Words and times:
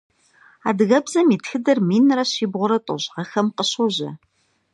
Адыгэбзэм 0.69 1.27
и 1.35 1.37
тхыдэр 1.43 1.77
минрэ 1.87 2.23
щибгъурэ 2.31 2.77
тӏощӏ 2.85 3.09
гъэхэм 3.13 3.47
къыщожьэ. 3.55 4.09